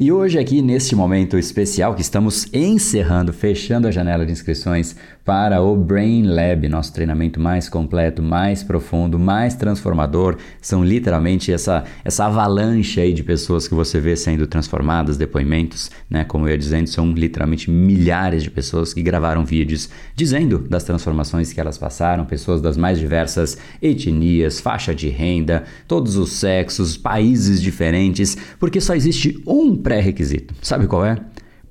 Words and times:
E 0.00 0.10
hoje, 0.10 0.40
aqui 0.40 0.60
neste 0.60 0.96
momento 0.96 1.38
especial 1.38 1.94
que 1.94 2.02
estamos 2.02 2.52
encerrando, 2.52 3.32
fechando 3.32 3.86
a 3.86 3.92
janela 3.92 4.26
de 4.26 4.32
inscrições 4.32 4.96
para 5.24 5.62
o 5.62 5.76
Brain 5.76 6.24
Lab, 6.24 6.68
nosso 6.68 6.92
treinamento 6.92 7.38
mais 7.38 7.68
completo, 7.68 8.20
mais 8.20 8.64
profundo, 8.64 9.20
mais 9.20 9.54
transformador. 9.54 10.36
São 10.60 10.84
literalmente 10.84 11.52
essa, 11.52 11.84
essa 12.04 12.26
avalanche 12.26 13.00
aí 13.00 13.12
de 13.12 13.22
pessoas 13.22 13.68
que 13.68 13.74
você 13.74 14.00
vê 14.00 14.16
sendo 14.16 14.48
transformadas, 14.48 15.16
depoimentos, 15.16 15.92
né? 16.10 16.24
Como 16.24 16.46
eu 16.46 16.50
ia 16.50 16.58
dizendo, 16.58 16.88
são 16.88 17.12
literalmente 17.12 17.70
milhares 17.70 18.42
de 18.42 18.50
pessoas 18.50 18.92
que 18.92 19.00
gravaram 19.00 19.44
vídeos 19.44 19.88
dizendo 20.16 20.58
das 20.58 20.82
transformações 20.82 21.52
que 21.52 21.60
elas 21.60 21.78
passaram, 21.78 22.26
pessoas 22.26 22.60
das 22.60 22.76
mais 22.76 22.98
diversas 22.98 23.56
etnias, 23.80 24.58
faixa 24.58 24.92
de 24.92 25.08
renda, 25.08 25.62
todos 25.86 26.16
os 26.16 26.32
sexos, 26.32 26.96
países 26.96 27.62
diferentes, 27.62 28.36
porque 28.58 28.80
só 28.80 28.92
existe 28.92 29.40
um 29.46 29.83
pré-requisito. 29.84 30.54
Sabe 30.60 30.88
qual 30.88 31.04
é? 31.04 31.16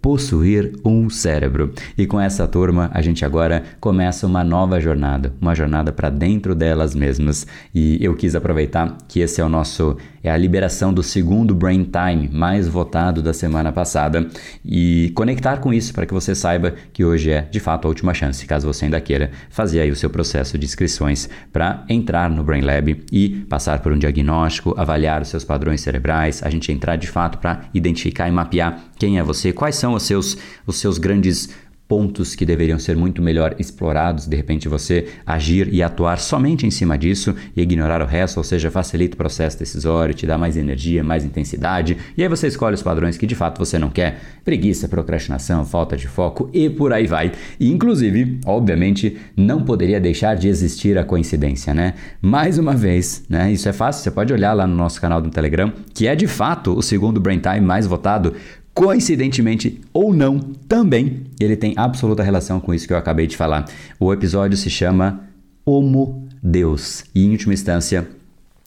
Possuir 0.04 0.74
um 0.84 1.10
cérebro. 1.10 1.74
E 1.98 2.06
com 2.06 2.20
essa 2.20 2.46
turma, 2.46 2.92
a 2.94 3.02
gente 3.02 3.24
agora 3.24 3.64
começa 3.80 4.28
uma 4.28 4.44
nova 4.44 4.78
jornada, 4.78 5.34
uma 5.40 5.56
jornada 5.56 5.94
para 5.94 6.10
dentro 6.10 6.54
delas 6.54 6.94
mesmas. 6.94 7.48
E 7.74 7.98
eu 8.04 8.14
quis 8.14 8.36
aproveitar 8.36 8.98
que 9.08 9.22
esse 9.22 9.40
é 9.40 9.46
o 9.46 9.48
nosso 9.48 9.96
é 10.24 10.32
a 10.32 10.38
liberação 10.38 10.94
do 10.94 11.04
segundo 11.04 11.54
Brain 11.54 11.84
Time 11.84 12.30
mais 12.32 12.68
votado 12.68 13.22
da 13.22 13.34
semana 13.34 13.74
passada 13.74 14.26
e 14.64 15.12
conectar 15.16 15.58
com 15.58 15.74
isso 15.74 15.94
para 15.94 16.06
que 16.06 16.14
você 16.14 16.34
saiba 16.34 16.74
que 16.94 17.04
hoje 17.04 17.32
é 17.32 17.42
de 17.42 17.60
fato 17.60 17.86
a 17.86 17.90
última 17.90 18.14
chance, 18.14 18.46
caso 18.46 18.66
você 18.66 18.86
ainda 18.86 19.02
queira 19.02 19.32
fazer 19.50 19.82
aí 19.82 19.92
o 19.92 19.96
seu 19.96 20.10
processo 20.10 20.58
de 20.58 20.66
inscrições 20.66 21.30
para 21.52 21.84
entrar 21.90 22.30
no 22.30 22.42
Brain 22.42 22.62
Lab 22.62 23.04
e 23.12 23.30
passar 23.50 23.80
por 23.80 23.92
um 23.92 23.98
diagnóstico, 23.98 24.74
avaliar 24.78 25.22
os 25.22 25.28
seus 25.28 25.44
padrões 25.44 25.82
cerebrais, 25.82 26.42
a 26.42 26.50
gente 26.50 26.72
entrar 26.72 26.96
de 26.96 27.08
fato 27.08 27.38
para 27.40 27.64
identificar 27.74 28.30
e 28.30 28.32
mapear 28.32 28.80
quem 28.98 29.20
é 29.20 29.24
você, 29.24 29.52
quais 29.52 29.76
são 29.76 29.93
os 29.94 30.04
seus, 30.04 30.38
os 30.66 30.78
seus 30.78 30.98
grandes 30.98 31.50
pontos 31.88 32.34
que 32.34 32.46
deveriam 32.46 32.80
ser 32.80 32.96
muito 32.96 33.22
melhor 33.22 33.56
explorados, 33.60 34.26
de 34.26 34.36
repente 34.36 34.68
você 34.68 35.08
agir 35.26 35.72
e 35.72 35.84
atuar 35.84 36.18
somente 36.18 36.66
em 36.66 36.72
cima 36.72 36.98
disso 36.98 37.36
e 37.56 37.62
ignorar 37.62 38.02
o 38.02 38.06
resto, 38.06 38.38
ou 38.38 38.44
seja, 38.44 38.72
facilita 38.72 39.14
o 39.16 39.18
processo 39.18 39.60
decisório, 39.60 40.14
te 40.14 40.26
dá 40.26 40.38
mais 40.38 40.58
energia, 40.58 41.04
mais 41.04 41.26
intensidade, 41.26 41.98
e 42.18 42.24
aí 42.24 42.30
você 42.30 42.48
escolhe 42.48 42.74
os 42.74 42.82
padrões 42.82 43.18
que 43.18 43.28
de 43.28 43.36
fato 43.36 43.60
você 43.60 43.78
não 43.78 43.90
quer, 43.90 44.20
preguiça, 44.44 44.88
procrastinação, 44.88 45.66
falta 45.66 45.96
de 45.96 46.08
foco 46.08 46.50
e 46.54 46.70
por 46.70 46.92
aí 46.94 47.06
vai. 47.06 47.32
E 47.60 47.70
inclusive, 47.70 48.40
obviamente, 48.46 49.18
não 49.36 49.62
poderia 49.62 50.00
deixar 50.00 50.36
de 50.36 50.48
existir 50.48 50.98
a 50.98 51.04
coincidência, 51.04 51.74
né? 51.74 51.94
Mais 52.22 52.58
uma 52.58 52.74
vez, 52.74 53.24
né? 53.30 53.52
Isso 53.52 53.70
é 53.70 53.74
fácil, 53.74 54.04
você 54.04 54.10
pode 54.10 54.34
olhar 54.34 54.54
lá 54.54 54.66
no 54.66 54.76
nosso 54.76 55.00
canal 55.00 55.22
do 55.22 55.30
Telegram, 55.30 55.72
que 55.94 56.08
é 56.08 56.16
de 56.16 56.26
fato 56.28 56.76
o 56.76 56.82
segundo 56.82 57.20
Brain 57.20 57.40
Time 57.40 57.62
mais 57.62 57.86
votado 57.86 58.34
coincidentemente 58.74 59.82
ou 59.94 60.14
não, 60.14 60.40
também 60.40 61.26
ele 61.40 61.56
tem 61.56 61.74
absoluta 61.76 62.24
relação 62.24 62.60
com 62.60 62.74
isso 62.74 62.88
que 62.88 62.94
eu 62.94 62.98
acabei 62.98 63.28
de 63.28 63.38
falar. 63.38 63.66
O 64.00 64.12
episódio 64.12 64.58
se 64.58 64.70
chama 64.70 65.22
Homo 65.66 66.28
Deus 66.42 67.06
e, 67.14 67.26
em 67.26 67.32
última 67.32 67.54
instância, 67.54 68.08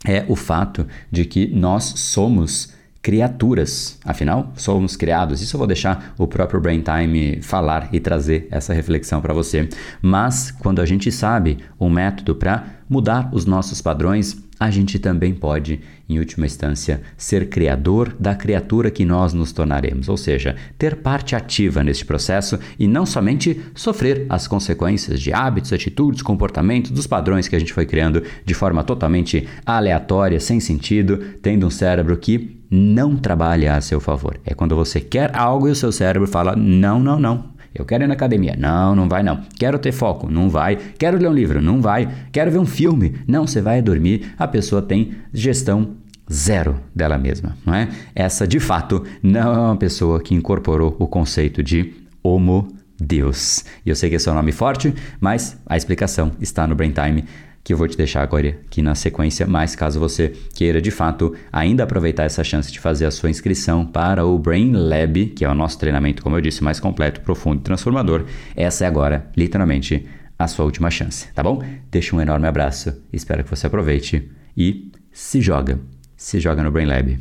é 0.05 0.25
o 0.29 0.37
fato 0.37 0.87
de 1.11 1.25
que 1.25 1.47
nós 1.49 1.85
somos 1.97 2.75
criaturas. 3.03 3.99
Afinal, 4.05 4.53
somos 4.57 4.97
criados. 4.97 5.41
Isso 5.41 5.55
eu 5.55 5.59
vou 5.59 5.67
deixar 5.67 6.13
o 6.19 6.27
próprio 6.27 6.61
Brain 6.61 6.83
Time 6.83 7.41
falar 7.41 7.89
e 7.93 8.01
trazer 8.01 8.49
essa 8.51 8.75
reflexão 8.75 9.21
para 9.21 9.33
você. 9.33 9.69
Mas 10.03 10.51
quando 10.51 10.81
a 10.81 10.87
gente 10.87 11.13
sabe 11.13 11.59
um 11.79 11.89
método 11.89 12.35
para 12.35 12.65
mudar 12.89 13.29
os 13.33 13.47
nossos 13.47 13.81
padrões, 13.81 14.37
a 14.59 14.71
gente 14.71 14.99
também 14.99 15.35
pode, 15.35 15.81
em 16.09 16.19
última 16.19 16.47
instância, 16.47 17.03
ser 17.17 17.49
criador 17.49 18.15
da 18.19 18.35
criatura 18.35 18.91
que 18.91 19.05
nós 19.05 19.33
nos 19.33 19.53
tornaremos, 19.53 20.09
ou 20.09 20.17
seja, 20.17 20.57
ter 20.79 20.97
parte 20.97 21.35
ativa 21.35 21.83
neste 21.83 22.05
processo 22.05 22.59
e 22.79 22.87
não 22.87 23.05
somente 23.05 23.61
sofrer 23.75 24.27
as 24.29 24.47
consequências 24.47 25.21
de 25.21 25.33
hábitos, 25.33 25.73
atitudes, 25.73 26.23
comportamentos, 26.23 26.91
dos 26.91 27.07
padrões 27.07 27.49
que 27.49 27.57
a 27.57 27.59
gente 27.59 27.73
foi 27.73 27.87
criando 27.87 28.23
de 28.45 28.55
forma 28.55 28.85
totalmente 28.85 29.49
aleatória, 29.65 30.39
sem 30.39 30.61
sentido, 30.61 31.19
tendo 31.43 31.67
um 31.67 31.71
cérebro 31.71 32.17
que 32.17 32.61
não 32.71 33.17
trabalha 33.17 33.75
a 33.75 33.81
seu 33.81 34.01
favor. 34.01 34.39
É 34.45 34.55
quando 34.55 34.75
você 34.75 35.01
quer 35.01 35.37
algo 35.37 35.69
e 35.69 35.71
o 35.71 35.77
seu 35.77 35.93
cérebro 35.93 36.29
fala: 36.29 36.57
não, 36.57 36.99
não, 36.99 37.19
não, 37.19 37.56
eu 37.79 37.85
quero 37.85 38.05
ir 38.05 38.07
na 38.07 38.15
academia. 38.15 38.57
Não, 38.59 38.95
não 38.95 39.09
vai 39.09 39.23
não. 39.23 39.41
Quero 39.59 39.79
ter 39.79 39.93
foco. 39.93 40.31
Não 40.31 40.49
vai. 40.49 40.77
Quero 40.99 41.19
ler 41.19 41.29
um 41.29 41.33
livro. 41.33 41.63
Não 41.63 41.81
vai. 41.81 42.09
Quero 42.33 42.51
ver 42.51 42.59
um 42.59 42.67
filme. 42.67 43.17
Não, 43.27 43.47
você 43.47 43.61
vai 43.61 43.81
dormir. 43.83 44.33
A 44.39 44.47
pessoa 44.47 44.83
tem 44.83 45.13
gestão 45.33 45.97
zero 46.33 46.81
dela 46.95 47.17
mesma, 47.17 47.57
não 47.65 47.75
é? 47.75 47.89
Essa, 48.15 48.47
de 48.47 48.59
fato, 48.59 49.05
não 49.23 49.41
é 49.41 49.59
uma 49.59 49.77
pessoa 49.77 50.21
que 50.21 50.35
incorporou 50.35 50.97
o 50.99 51.07
conceito 51.07 51.63
de 51.63 51.95
homo 52.23 52.69
Deus. 52.99 53.65
E 53.85 53.91
eu 53.91 53.97
sei 53.97 54.11
que 54.11 54.17
esse 54.17 54.29
é 54.29 54.33
um 54.33 54.35
nome 54.35 54.53
forte, 54.53 54.95
mas 55.21 55.57
a 55.67 55.77
explicação 55.77 56.33
está 56.41 56.67
no 56.67 56.75
Brain 56.75 56.93
Time 56.93 57.25
que 57.67 57.73
eu 57.73 57.77
vou 57.77 57.89
te 57.89 57.97
deixar 57.97 58.23
agora 58.23 58.51
aqui 58.51 58.81
na 58.81 58.95
sequência, 58.95 59.45
mas 59.45 59.75
caso 59.75 59.99
você 59.99 60.33
queira 60.55 60.81
de 60.81 60.93
fato 60.93 61.35
ainda 61.53 61.83
aproveitar 61.83 62.23
essa 62.23 62.45
chance 62.45 62.71
de 62.71 62.79
fazer 62.79 63.07
a 63.07 63.11
sua 63.11 63.29
inscrição 63.29 63.85
para 63.85 64.25
o 64.25 64.39
Brain 64.39 64.71
Lab, 64.71 65.27
que 65.31 65.45
é 65.45 65.49
o 65.49 65.55
nosso 65.55 65.77
treinamento, 65.77 66.23
como 66.23 66.37
eu 66.37 66.41
disse, 66.41 66.63
mais 66.63 66.79
completo, 66.79 67.23
profundo 67.23 67.59
e 67.59 67.65
transformador, 67.65 68.25
essa 68.55 68.85
é 68.85 68.87
agora, 68.87 69.29
literalmente, 69.37 70.07
a 70.39 70.47
sua 70.47 70.65
última 70.65 70.93
chance, 70.93 71.27
tá 71.33 71.43
bom? 71.43 71.61
Deixa 71.91 72.15
um 72.15 72.21
enorme 72.21 72.47
abraço, 72.47 73.03
espero 73.13 73.43
que 73.43 73.51
você 73.51 73.67
aproveite 73.67 74.31
e 74.57 74.93
se 75.11 75.41
joga, 75.41 75.81
se 76.17 76.39
joga 76.39 76.63
no 76.63 76.71
Brain 76.71 76.87
Lab, 76.87 77.19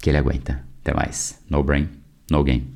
que 0.00 0.08
ele 0.08 0.16
aguenta. 0.16 0.64
Até 0.80 0.94
mais. 0.94 1.38
No 1.50 1.62
brain, 1.62 1.90
no 2.30 2.42
game. 2.42 2.74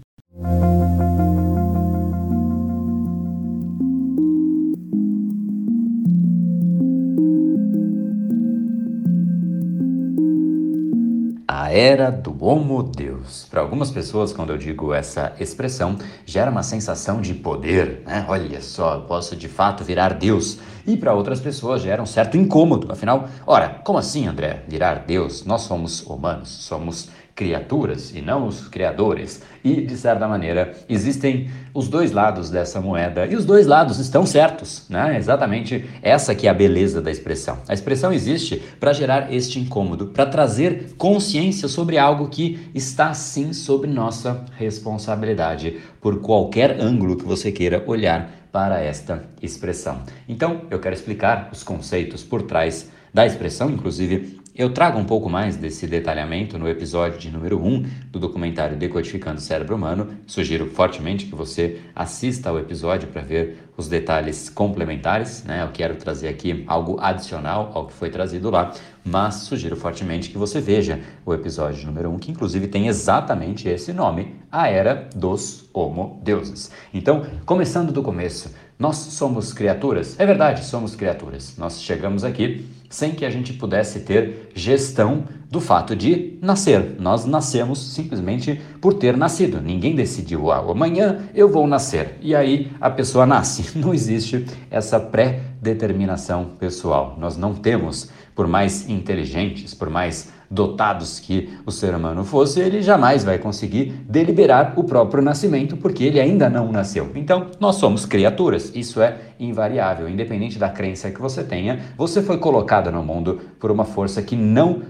Era 11.78 12.10
do 12.10 12.44
Homo 12.44 12.82
Deus. 12.82 13.46
Para 13.48 13.60
algumas 13.60 13.88
pessoas, 13.88 14.32
quando 14.32 14.50
eu 14.50 14.58
digo 14.58 14.92
essa 14.92 15.32
expressão, 15.38 15.96
gera 16.26 16.50
uma 16.50 16.64
sensação 16.64 17.20
de 17.20 17.32
poder, 17.34 18.02
né? 18.04 18.26
Olha 18.28 18.60
só, 18.60 18.98
posso 19.02 19.36
de 19.36 19.46
fato 19.48 19.84
virar 19.84 20.14
Deus. 20.14 20.58
E 20.84 20.96
para 20.96 21.14
outras 21.14 21.38
pessoas 21.38 21.80
gera 21.80 22.02
um 22.02 22.06
certo 22.06 22.36
incômodo. 22.36 22.90
Afinal, 22.90 23.28
ora, 23.46 23.80
como 23.84 23.96
assim, 23.96 24.26
André? 24.26 24.64
Virar 24.66 25.04
Deus? 25.06 25.44
Nós 25.44 25.62
somos 25.62 26.04
humanos, 26.04 26.48
somos 26.48 27.10
criaturas 27.38 28.12
e 28.12 28.20
não 28.20 28.48
os 28.48 28.66
criadores. 28.66 29.40
E, 29.62 29.80
de 29.80 29.96
certa 29.96 30.26
maneira, 30.26 30.74
existem 30.88 31.48
os 31.72 31.86
dois 31.86 32.10
lados 32.10 32.50
dessa 32.50 32.80
moeda 32.80 33.26
e 33.26 33.36
os 33.36 33.44
dois 33.44 33.64
lados 33.64 34.00
estão 34.00 34.26
certos, 34.26 34.84
né? 34.88 35.16
Exatamente 35.16 35.88
essa 36.02 36.34
que 36.34 36.48
é 36.48 36.50
a 36.50 36.54
beleza 36.54 37.00
da 37.00 37.12
expressão. 37.12 37.58
A 37.68 37.72
expressão 37.72 38.12
existe 38.12 38.60
para 38.80 38.92
gerar 38.92 39.32
este 39.32 39.60
incômodo, 39.60 40.06
para 40.06 40.26
trazer 40.26 40.94
consciência 40.98 41.68
sobre 41.68 41.96
algo 41.96 42.28
que 42.28 42.58
está 42.74 43.14
sim 43.14 43.52
sob 43.52 43.86
nossa 43.86 44.44
responsabilidade, 44.56 45.78
por 46.00 46.20
qualquer 46.20 46.80
ângulo 46.80 47.16
que 47.16 47.24
você 47.24 47.52
queira 47.52 47.84
olhar 47.86 48.32
para 48.50 48.80
esta 48.80 49.22
expressão. 49.40 50.02
Então, 50.28 50.62
eu 50.70 50.80
quero 50.80 50.96
explicar 50.96 51.50
os 51.52 51.62
conceitos 51.62 52.24
por 52.24 52.42
trás 52.42 52.90
da 53.12 53.26
expressão, 53.26 53.70
inclusive 53.70 54.37
eu 54.58 54.70
trago 54.70 54.98
um 54.98 55.04
pouco 55.04 55.30
mais 55.30 55.56
desse 55.56 55.86
detalhamento 55.86 56.58
no 56.58 56.68
episódio 56.68 57.16
de 57.16 57.30
número 57.30 57.64
1 57.64 57.86
do 58.10 58.18
documentário 58.18 58.76
Decodificando 58.76 59.38
o 59.38 59.40
Cérebro 59.40 59.76
Humano. 59.76 60.08
Sugiro 60.26 60.66
fortemente 60.66 61.26
que 61.26 61.34
você 61.36 61.78
assista 61.94 62.50
ao 62.50 62.58
episódio 62.58 63.06
para 63.06 63.22
ver 63.22 63.68
os 63.76 63.86
detalhes 63.86 64.50
complementares. 64.50 65.44
Né? 65.44 65.62
Eu 65.62 65.70
quero 65.70 65.94
trazer 65.94 66.26
aqui 66.26 66.64
algo 66.66 66.98
adicional 66.98 67.70
ao 67.72 67.86
que 67.86 67.92
foi 67.92 68.10
trazido 68.10 68.50
lá, 68.50 68.72
mas 69.04 69.36
sugiro 69.36 69.76
fortemente 69.76 70.28
que 70.28 70.36
você 70.36 70.60
veja 70.60 70.98
o 71.24 71.32
episódio 71.32 71.86
número 71.86 72.10
1, 72.10 72.18
que 72.18 72.32
inclusive 72.32 72.66
tem 72.66 72.88
exatamente 72.88 73.68
esse 73.68 73.92
nome, 73.92 74.34
A 74.50 74.68
Era 74.68 75.08
dos 75.14 75.70
Homo 75.72 76.20
Deuses. 76.24 76.72
Então, 76.92 77.24
começando 77.46 77.92
do 77.92 78.02
começo, 78.02 78.52
nós 78.78 78.96
somos 78.96 79.52
criaturas? 79.52 80.14
É 80.20 80.24
verdade, 80.24 80.64
somos 80.64 80.94
criaturas. 80.94 81.54
Nós 81.58 81.82
chegamos 81.82 82.22
aqui 82.22 82.64
sem 82.88 83.12
que 83.12 83.24
a 83.24 83.30
gente 83.30 83.52
pudesse 83.52 84.00
ter 84.00 84.50
gestão 84.54 85.24
do 85.50 85.60
fato 85.60 85.96
de 85.96 86.38
nascer. 86.40 86.94
Nós 87.00 87.24
nascemos 87.24 87.78
simplesmente 87.92 88.60
por 88.80 88.94
ter 88.94 89.16
nascido. 89.16 89.60
Ninguém 89.60 89.96
decidiu, 89.96 90.52
ah, 90.52 90.58
amanhã 90.58 91.28
eu 91.34 91.48
vou 91.48 91.66
nascer. 91.66 92.18
E 92.20 92.36
aí 92.36 92.70
a 92.80 92.88
pessoa 92.88 93.26
nasce. 93.26 93.76
Não 93.76 93.92
existe 93.92 94.46
essa 94.70 95.00
pré-determinação 95.00 96.52
pessoal. 96.58 97.16
Nós 97.18 97.36
não 97.36 97.54
temos, 97.54 98.10
por 98.34 98.46
mais 98.46 98.88
inteligentes, 98.88 99.74
por 99.74 99.90
mais 99.90 100.30
dotados 100.50 101.20
que 101.20 101.50
o 101.66 101.70
ser 101.70 101.94
humano 101.94 102.24
fosse, 102.24 102.60
ele 102.60 102.82
jamais 102.82 103.24
vai 103.24 103.38
conseguir 103.38 103.92
deliberar 104.08 104.74
o 104.76 104.84
próprio 104.84 105.22
nascimento, 105.22 105.76
porque 105.76 106.04
ele 106.04 106.20
ainda 106.20 106.48
não 106.48 106.72
nasceu. 106.72 107.10
Então, 107.14 107.48
nós 107.60 107.76
somos 107.76 108.06
criaturas, 108.06 108.72
isso 108.74 109.00
é 109.02 109.16
invariável, 109.38 110.08
independente 110.08 110.58
da 110.58 110.68
crença 110.68 111.10
que 111.10 111.20
você 111.20 111.44
tenha, 111.44 111.80
você 111.96 112.22
foi 112.22 112.38
colocado 112.38 112.90
no 112.90 113.02
mundo 113.02 113.40
por 113.60 113.70
uma 113.70 113.84
força 113.84 114.22
que 114.22 114.36
não 114.36 114.82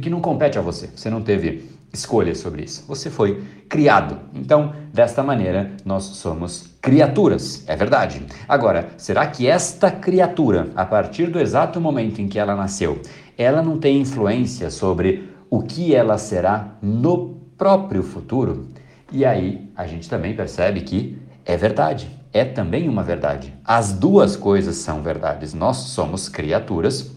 que 0.00 0.10
não 0.10 0.20
compete 0.20 0.58
a 0.58 0.62
você. 0.62 0.88
Você 0.94 1.08
não 1.08 1.22
teve 1.22 1.70
escolha 1.92 2.34
sobre 2.34 2.62
isso. 2.62 2.84
Você 2.86 3.10
foi 3.10 3.42
criado. 3.68 4.18
Então, 4.34 4.72
desta 4.92 5.22
maneira, 5.22 5.72
nós 5.84 6.04
somos 6.04 6.70
criaturas. 6.80 7.64
É 7.66 7.76
verdade. 7.76 8.24
Agora, 8.48 8.90
será 8.96 9.26
que 9.26 9.46
esta 9.46 9.90
criatura, 9.90 10.68
a 10.74 10.84
partir 10.84 11.26
do 11.30 11.40
exato 11.40 11.80
momento 11.80 12.20
em 12.20 12.28
que 12.28 12.38
ela 12.38 12.54
nasceu, 12.54 13.00
ela 13.36 13.62
não 13.62 13.78
tem 13.78 14.00
influência 14.00 14.70
sobre 14.70 15.28
o 15.48 15.62
que 15.62 15.94
ela 15.94 16.16
será 16.18 16.76
no 16.80 17.36
próprio 17.56 18.02
futuro? 18.02 18.68
E 19.12 19.24
aí 19.24 19.70
a 19.76 19.86
gente 19.86 20.08
também 20.08 20.34
percebe 20.34 20.82
que 20.82 21.18
é 21.44 21.56
verdade. 21.56 22.08
É 22.32 22.44
também 22.44 22.88
uma 22.88 23.02
verdade. 23.02 23.52
As 23.64 23.92
duas 23.92 24.36
coisas 24.36 24.76
são 24.76 25.02
verdades. 25.02 25.52
Nós 25.52 25.78
somos 25.78 26.28
criaturas, 26.28 27.10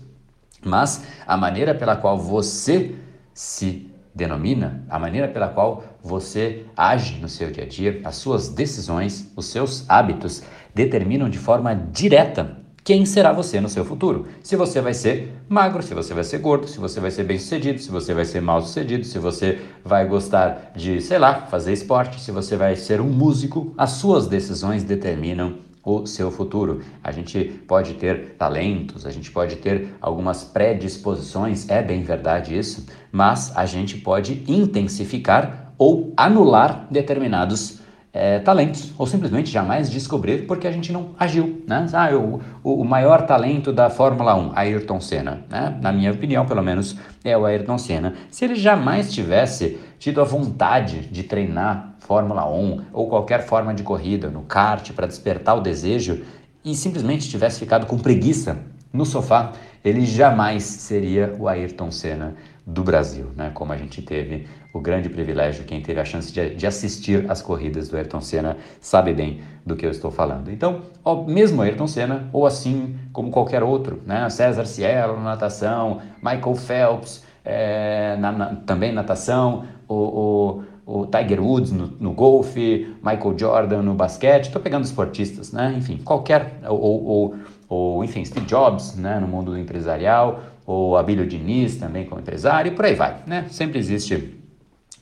mas 0.65 1.03
a 1.27 1.37
maneira 1.37 1.75
pela 1.75 1.95
qual 1.95 2.17
você 2.17 2.95
se 3.31 3.92
denomina, 4.13 4.83
a 4.89 5.00
maneira 5.00 5.27
pela 5.27 5.48
qual 5.48 5.83
você 6.01 6.65
age 6.75 7.19
no 7.19 7.27
seu 7.30 7.51
dia 7.51 7.63
a 7.63 7.68
dia, 7.68 8.01
as 8.04 8.15
suas 8.15 8.50
decisões, 8.50 9.31
os 9.36 9.48
seus 9.48 9.89
hábitos 9.89 10.44
determinam 10.74 11.30
de 11.30 11.38
forma 11.38 11.74
direta 11.74 12.63
quem 12.83 13.06
será 13.06 13.31
você 13.31 13.62
no 13.62 13.69
seu 13.69 13.86
futuro. 13.86 14.27
Se 14.44 14.57
você 14.57 14.81
vai 14.81 14.94
ser 14.94 15.33
magro, 15.48 15.81
se 15.81 15.94
você 15.94 16.13
vai 16.13 16.24
ser 16.24 16.39
gordo, 16.39 16.68
se 16.68 16.77
você 16.80 17.00
vai 17.00 17.12
ser 17.12 17.24
bem-sucedido, 17.24 17.80
se 17.80 17.89
você 17.89 18.13
vai 18.13 18.25
ser 18.25 18.42
mal-sucedido, 18.42 19.06
se 19.06 19.18
você 19.18 19.62
vai 19.86 20.06
gostar 20.06 20.74
de, 20.75 21.00
sei 21.00 21.18
lá, 21.18 21.44
fazer 21.44 21.71
esporte, 21.71 22.19
se 22.19 22.31
você 22.31 22.57
vai 22.57 22.75
ser 22.75 23.00
um 23.00 23.10
músico, 23.10 23.74
as 23.77 23.92
suas 23.92 24.27
decisões 24.27 24.83
determinam 24.83 25.60
o 25.86 26.06
seu 26.06 26.31
futuro. 26.31 26.81
A 27.04 27.12
gente 27.12 27.44
pode 27.68 27.94
ter 27.95 28.36
talentos, 28.38 29.06
a 29.06 29.12
gente 29.12 29.31
pode 29.31 29.57
ter 29.57 29.95
algumas 30.01 30.44
predisposições, 30.44 31.69
é 31.69 31.81
bem 31.81 32.04
verdade 32.04 32.57
isso, 32.57 32.86
mas 33.13 33.56
a 33.56 33.68
gente 33.68 33.95
pode 33.95 34.44
intensificar 34.48 35.71
ou 35.77 36.12
anular 36.18 36.88
determinados 36.89 37.80
é, 38.12 38.39
talentos, 38.39 38.92
ou 38.98 39.07
simplesmente 39.07 39.51
jamais 39.51 39.89
descobrir 39.89 40.45
porque 40.45 40.68
a 40.68 40.71
gente 40.71 40.92
não 40.92 41.15
agiu. 41.19 41.63
Né? 41.68 41.88
Ah, 41.94 42.12
eu, 42.12 42.42
o, 42.63 42.81
o, 42.81 42.86
maior 42.86 43.25
talento 43.25 43.71
da 43.71 43.89
Fórmula 43.89 44.36
1, 44.36 44.51
Ayrton 44.56 45.00
Senna, 45.00 45.44
né? 45.50 45.77
na 45.81 45.92
minha 45.92 46.12
opinião, 46.12 46.45
pelo 46.45 46.62
menos, 46.62 46.95
é 47.24 47.38
o 47.38 47.45
Ayrton 47.45 47.77
Senna. 47.77 48.13
Se 48.30 48.45
ele 48.45 48.56
jamais 48.56 49.12
tivesse 49.12 49.80
tido 49.98 50.21
a 50.21 50.24
vontade 50.24 51.07
de 51.07 51.24
treinar 51.24 51.95
Fórmula 52.00 52.48
1 52.48 52.86
ou 52.94 53.10
qualquer 53.10 53.45
forma 53.45 53.74
de 53.74 53.83
corrida 53.83 54.30
no 54.30 54.42
kart 54.42 54.92
para 54.92 55.07
despertar 55.07 55.56
o 55.56 55.62
desejo 55.62 56.24
e 56.63 56.75
simplesmente 56.75 57.30
tivesse 57.30 57.60
ficado 57.60 57.86
com 57.86 57.98
preguiça 57.98 58.57
no 58.92 59.06
sofá, 59.06 59.54
ele 59.83 60.06
jamais 60.06 60.63
seria 60.63 61.36
o 61.39 61.48
Ayrton 61.48 61.92
Senna 61.92 62.36
do 62.65 62.83
Brasil, 62.83 63.27
né? 63.36 63.51
Como 63.54 63.74
a 63.74 63.77
gente 63.77 64.01
teve 64.01 64.48
o 64.74 64.80
grande 64.80 65.10
privilégio, 65.10 65.65
quem 65.65 65.81
teve 65.81 66.00
a 66.00 66.06
chance 66.06 66.31
de, 66.31 66.56
de 66.56 66.65
assistir 66.65 67.30
às 67.30 67.42
corridas 67.42 67.89
do 67.89 67.98
Ayrton 67.98 68.21
Senna 68.21 68.57
sabe 68.80 69.13
bem 69.13 69.42
do 69.65 69.75
que 69.75 69.86
eu 69.86 69.92
estou 69.92 70.10
falando. 70.10 70.50
Então, 70.50 70.81
ó, 71.04 71.24
mesmo 71.24 71.62
Ayrton 71.62 71.88
Senna, 71.88 72.30
ou 72.31 72.45
assim 72.45 72.95
como 73.12 73.30
qualquer 73.30 73.63
outro, 73.63 74.01
né? 74.06 74.30
César 74.30 74.65
Cielo 74.65 75.18
na 75.18 75.31
natação, 75.31 76.01
Michael 76.21 76.56
Phelps 76.56 77.24
é, 77.44 78.15
na, 78.18 78.31
na, 78.31 78.56
também 78.56 78.92
natação, 78.92 79.65
o, 79.88 80.63
o, 80.86 81.01
o 81.01 81.06
Tiger 81.07 81.44
Woods 81.44 81.71
no, 81.71 81.88
no, 82.00 82.13
golfe, 82.13 82.95
Michael 83.04 83.38
Jordan 83.38 83.81
no 83.81 83.94
basquete, 83.94 84.45
estou 84.45 84.62
pegando 84.62 84.86
esportistas, 84.86 85.51
né? 85.51 85.74
Enfim, 85.77 85.98
qualquer, 85.98 86.60
ou, 86.68 87.06
ou, 87.06 87.36
ou 87.68 88.04
enfim, 88.04 88.24
Steve 88.24 88.45
Jobs, 88.45 88.95
né? 88.95 89.19
No 89.19 89.27
mundo 89.27 89.57
empresarial, 89.57 90.39
ou 90.65 90.98
Abílio 90.98 91.27
Diniz 91.27 91.75
também 91.77 92.06
como 92.06 92.21
empresário, 92.21 92.71
e 92.71 92.75
por 92.75 92.86
aí 92.86 92.95
vai, 92.95 93.18
né? 93.25 93.45
Sempre 93.50 93.80
existe 93.80 94.39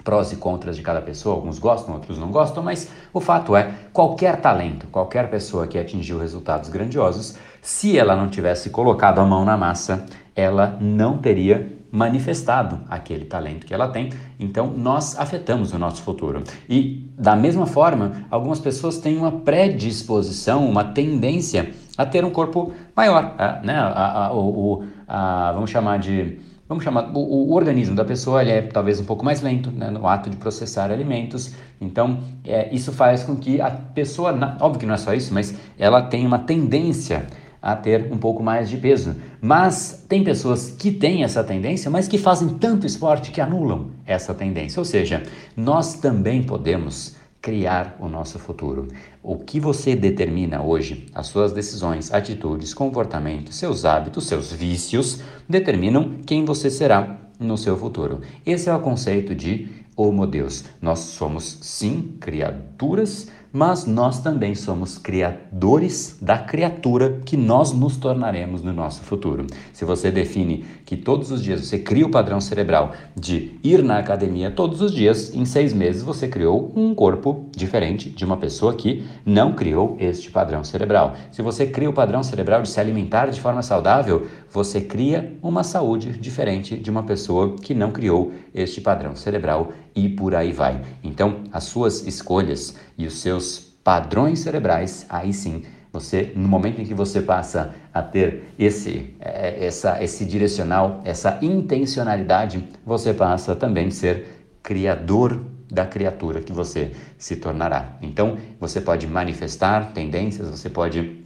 prós 0.03 0.31
e 0.31 0.35
contras 0.35 0.75
de 0.75 0.81
cada 0.81 1.01
pessoa, 1.01 1.35
alguns 1.35 1.59
gostam, 1.59 1.93
outros 1.93 2.17
não 2.17 2.31
gostam, 2.31 2.63
mas 2.63 2.89
o 3.13 3.19
fato 3.19 3.55
é, 3.55 3.71
qualquer 3.93 4.41
talento, 4.41 4.87
qualquer 4.87 5.29
pessoa 5.29 5.67
que 5.67 5.77
atingiu 5.77 6.17
resultados 6.17 6.69
grandiosos, 6.69 7.37
se 7.61 7.97
ela 7.97 8.15
não 8.15 8.27
tivesse 8.27 8.69
colocado 8.71 9.19
a 9.19 9.25
mão 9.25 9.45
na 9.45 9.55
massa, 9.55 10.05
ela 10.35 10.77
não 10.81 11.17
teria 11.17 11.71
manifestado 11.91 12.79
aquele 12.89 13.25
talento 13.25 13.65
que 13.65 13.73
ela 13.73 13.89
tem. 13.89 14.11
Então, 14.39 14.67
nós 14.67 15.19
afetamos 15.19 15.73
o 15.73 15.77
nosso 15.77 16.01
futuro. 16.01 16.41
E, 16.69 17.05
da 17.17 17.35
mesma 17.35 17.65
forma, 17.65 18.25
algumas 18.31 18.59
pessoas 18.59 18.97
têm 18.97 19.17
uma 19.17 19.31
predisposição, 19.31 20.65
uma 20.67 20.85
tendência 20.85 21.73
a 21.97 22.05
ter 22.05 22.23
um 22.23 22.31
corpo 22.31 22.71
maior, 22.95 23.35
né? 23.63 23.75
A, 23.75 24.27
a, 24.27 24.33
o, 24.33 24.80
a, 25.11 25.51
vamos 25.51 25.69
chamar 25.69 25.99
de 25.99 26.39
vamos 26.69 26.83
chamar 26.83 27.11
o, 27.13 27.19
o, 27.19 27.53
organismo 27.53 27.95
da 27.95 28.05
pessoa 28.05 28.41
ele 28.41 28.51
é 28.51 28.61
talvez 28.61 28.99
um 28.99 29.03
pouco 29.03 29.25
mais 29.25 29.41
lento 29.41 29.69
né, 29.69 29.89
no 29.89 30.07
ato 30.07 30.29
de 30.29 30.37
processar 30.37 30.89
alimentos 30.89 31.53
então 31.81 32.19
é, 32.45 32.73
isso 32.73 32.93
faz 32.93 33.23
com 33.23 33.35
que 33.35 33.59
a 33.59 33.69
pessoa 33.69 34.31
óbvio 34.61 34.79
que 34.79 34.85
não 34.85 34.93
é 34.93 34.97
só 34.97 35.13
isso 35.13 35.33
mas 35.33 35.53
ela 35.77 36.01
tem 36.03 36.25
uma 36.25 36.39
tendência 36.39 37.27
a 37.61 37.75
ter 37.75 38.11
um 38.11 38.17
pouco 38.17 38.41
mais 38.41 38.69
de 38.69 38.77
peso. 38.77 39.15
Mas 39.39 40.03
tem 40.09 40.23
pessoas 40.23 40.71
que 40.71 40.91
têm 40.91 41.23
essa 41.23 41.43
tendência, 41.43 41.91
mas 41.91 42.07
que 42.07 42.17
fazem 42.17 42.49
tanto 42.49 42.87
esporte 42.87 43.29
que 43.29 43.39
anulam 43.39 43.91
essa 44.05 44.33
tendência. 44.33 44.79
Ou 44.79 44.85
seja, 44.85 45.21
nós 45.55 45.93
também 45.93 46.41
podemos 46.41 47.15
criar 47.41 47.97
o 47.99 48.07
nosso 48.07 48.37
futuro. 48.37 48.87
O 49.23 49.37
que 49.37 49.59
você 49.59 49.95
determina 49.95 50.61
hoje, 50.61 51.07
as 51.13 51.27
suas 51.27 51.51
decisões, 51.51 52.13
atitudes, 52.13 52.73
comportamentos, 52.73 53.55
seus 53.55 53.83
hábitos, 53.83 54.27
seus 54.27 54.53
vícios, 54.53 55.21
determinam 55.49 56.19
quem 56.25 56.45
você 56.45 56.69
será 56.69 57.19
no 57.39 57.57
seu 57.57 57.75
futuro. 57.75 58.21
Esse 58.45 58.69
é 58.69 58.75
o 58.75 58.79
conceito 58.79 59.33
de 59.33 59.67
Homo 59.95 60.27
Deus. 60.27 60.63
Nós 60.79 60.99
somos 60.99 61.57
sim 61.61 62.15
criaturas 62.19 63.27
mas 63.51 63.85
nós 63.85 64.21
também 64.21 64.55
somos 64.55 64.97
criadores 64.97 66.17
da 66.21 66.37
criatura 66.37 67.21
que 67.25 67.35
nós 67.35 67.73
nos 67.73 67.97
tornaremos 67.97 68.61
no 68.61 68.71
nosso 68.71 69.01
futuro. 69.01 69.45
Se 69.73 69.83
você 69.83 70.09
define 70.09 70.65
que 70.85 70.95
todos 70.95 71.31
os 71.31 71.43
dias 71.43 71.65
você 71.65 71.79
cria 71.79 72.05
o 72.05 72.11
padrão 72.11 72.39
cerebral 72.39 72.93
de 73.15 73.59
ir 73.63 73.83
na 73.83 73.97
academia 73.97 74.51
todos 74.51 74.81
os 74.81 74.93
dias, 74.93 75.33
em 75.33 75.45
seis 75.45 75.73
meses 75.73 76.03
você 76.03 76.27
criou 76.27 76.71
um 76.75 76.95
corpo 76.95 77.49
diferente 77.55 78.09
de 78.09 78.23
uma 78.23 78.37
pessoa 78.37 78.73
que 78.73 79.05
não 79.25 79.53
criou 79.53 79.97
este 79.99 80.31
padrão 80.31 80.63
cerebral. 80.63 81.15
Se 81.31 81.41
você 81.41 81.65
cria 81.65 81.89
o 81.89 81.93
padrão 81.93 82.23
cerebral 82.23 82.61
de 82.61 82.69
se 82.69 82.79
alimentar 82.79 83.27
de 83.27 83.41
forma 83.41 83.61
saudável, 83.61 84.27
você 84.51 84.81
cria 84.81 85.37
uma 85.41 85.63
saúde 85.63 86.11
diferente 86.19 86.77
de 86.77 86.91
uma 86.91 87.03
pessoa 87.03 87.55
que 87.55 87.73
não 87.73 87.91
criou 87.91 88.33
este 88.53 88.81
padrão 88.81 89.15
cerebral 89.15 89.71
e 89.95 90.09
por 90.09 90.35
aí 90.35 90.51
vai. 90.51 90.81
Então, 91.01 91.43
as 91.51 91.63
suas 91.63 92.05
escolhas 92.05 92.75
e 92.97 93.07
os 93.07 93.19
seus 93.19 93.59
padrões 93.83 94.39
cerebrais, 94.39 95.05
aí 95.09 95.33
sim, 95.33 95.63
você, 95.91 96.31
no 96.35 96.47
momento 96.47 96.81
em 96.81 96.85
que 96.85 96.93
você 96.93 97.21
passa 97.21 97.73
a 97.93 98.01
ter 98.01 98.53
esse, 98.57 99.13
é, 99.19 99.65
essa, 99.65 100.01
esse 100.03 100.25
direcional, 100.25 101.01
essa 101.03 101.37
intencionalidade, 101.41 102.63
você 102.85 103.13
passa 103.13 103.55
também 103.55 103.87
a 103.87 103.91
ser 103.91 104.47
criador 104.63 105.41
da 105.69 105.85
criatura 105.85 106.41
que 106.41 106.51
você 106.51 106.91
se 107.17 107.37
tornará. 107.37 107.97
Então, 108.01 108.37
você 108.59 108.79
pode 108.81 109.07
manifestar 109.07 109.91
tendências, 109.93 110.49
você 110.49 110.69
pode 110.69 111.21